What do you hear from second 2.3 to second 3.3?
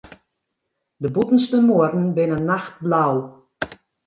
nachtblau.